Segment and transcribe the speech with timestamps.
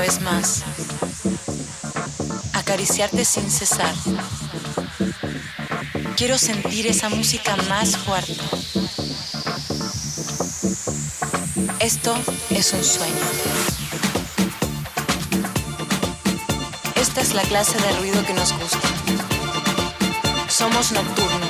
[0.00, 0.62] Vez más,
[2.54, 3.94] acariciarte sin cesar.
[6.16, 8.40] Quiero sentir esa música más fuerte.
[11.80, 12.16] Esto
[12.48, 13.14] es un sueño.
[16.96, 18.88] Esta es la clase de ruido que nos gusta.
[20.48, 20.92] Somos.
[20.92, 21.49] Nocturnos,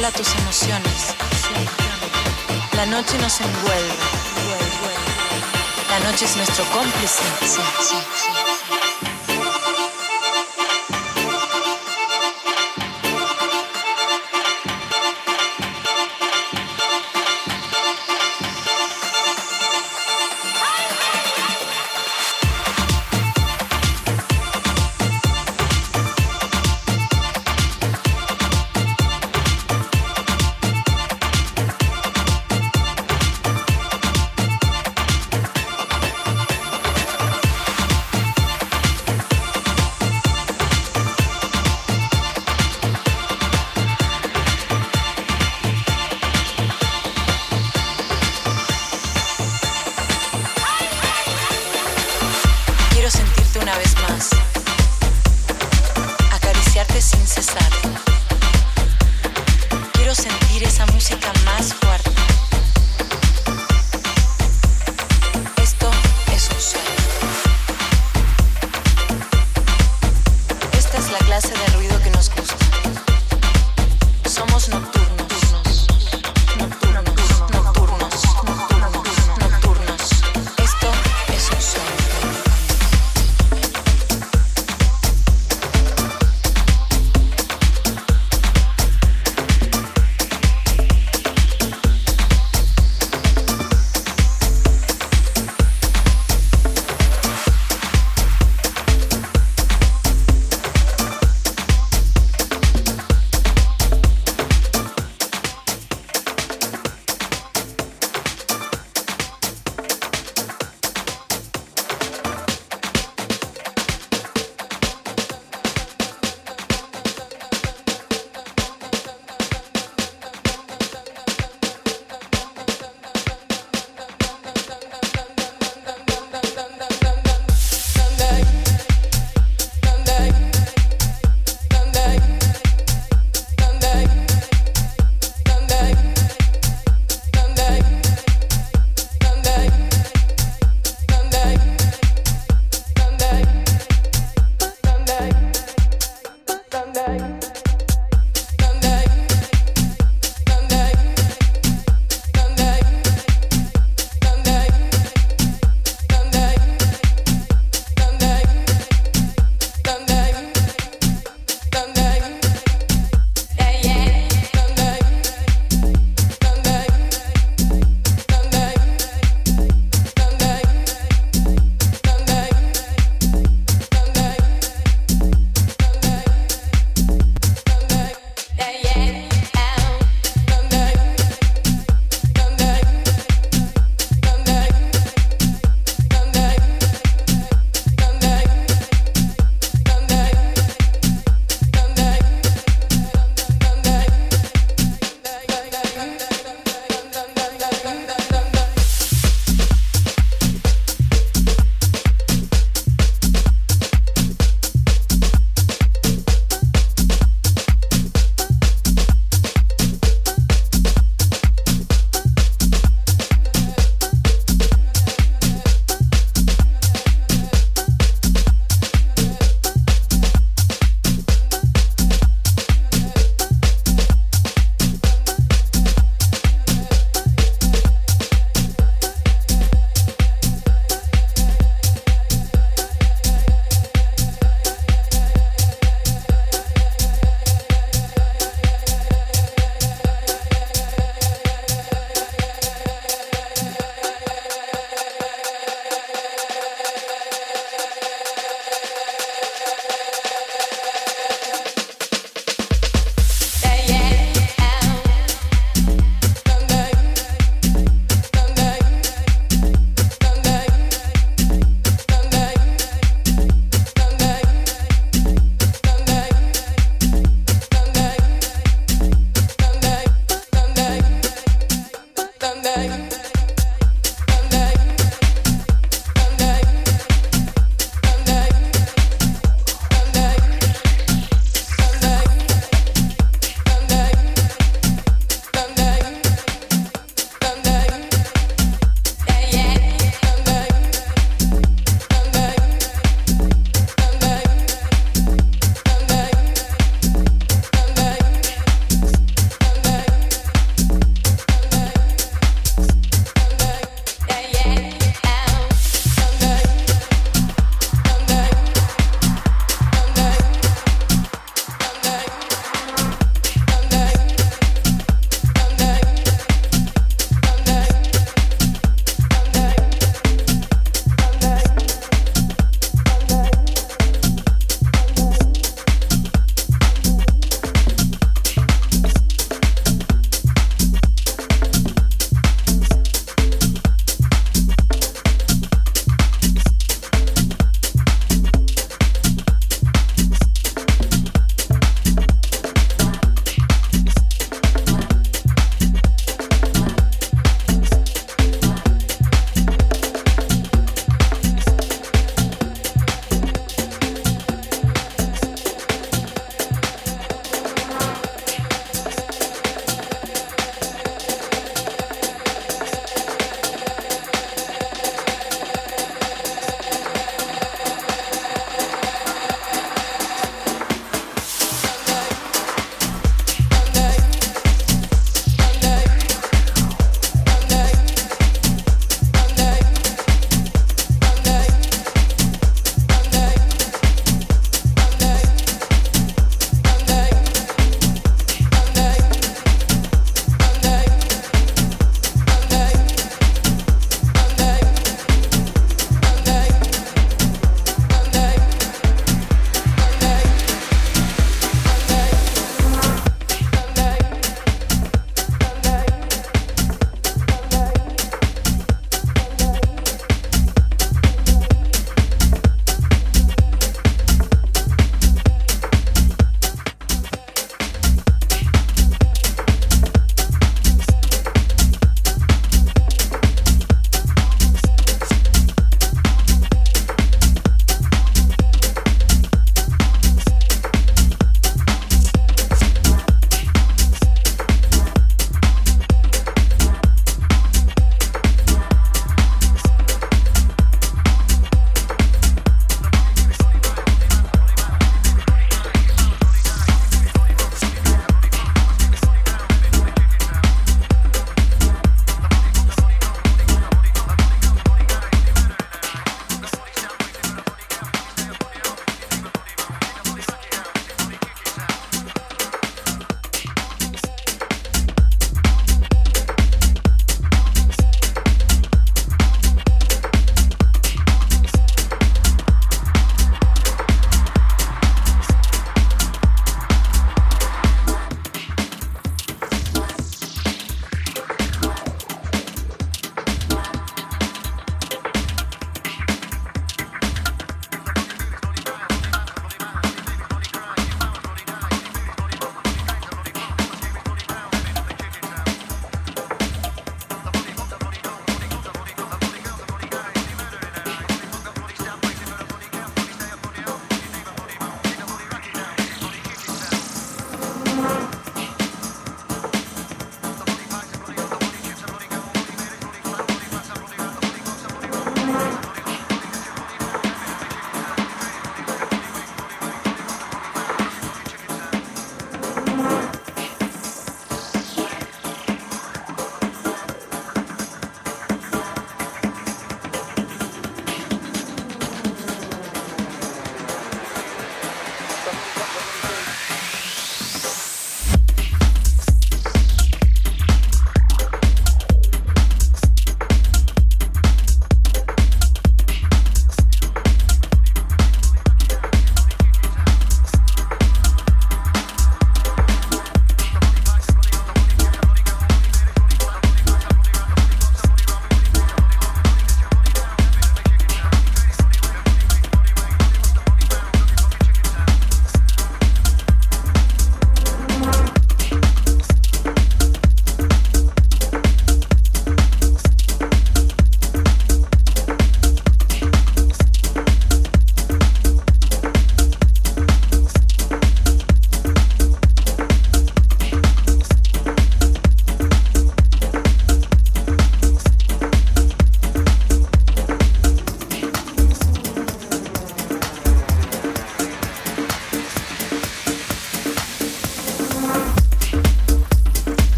[0.00, 1.14] Controla tus emociones.
[2.72, 3.94] La noche nos envuelve.
[5.90, 7.22] La noche es nuestro cómplice.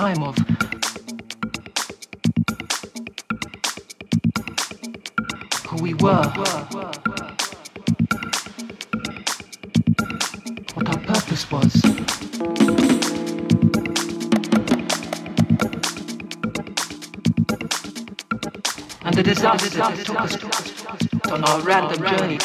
[0.00, 0.34] Time of
[5.68, 6.24] who we were.
[10.74, 11.74] What our purpose was.
[19.04, 20.34] And the disaster that took us
[21.30, 22.38] on our random journey.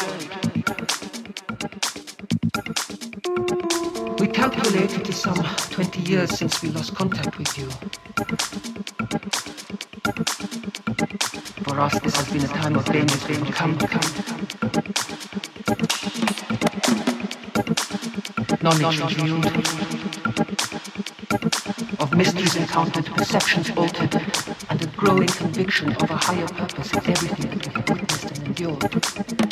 [4.19, 5.35] We calculated to some
[5.69, 7.65] 20 years since we lost contact with you.
[11.63, 14.01] For us, this has been a time of danger, danger, come, come.
[18.61, 19.45] Knowledge revealed,
[21.99, 24.15] of mysteries encountered, perceptions altered,
[24.69, 28.55] and a growing conviction of a higher purpose in everything that we have witnessed and
[28.55, 29.44] Drop